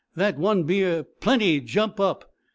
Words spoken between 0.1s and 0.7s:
That one